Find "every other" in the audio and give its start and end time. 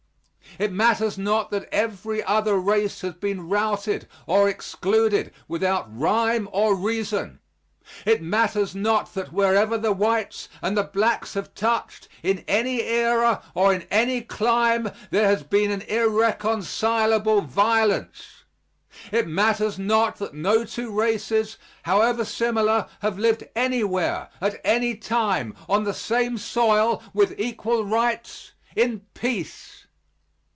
1.71-2.57